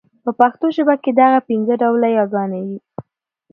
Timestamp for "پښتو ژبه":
0.39-0.95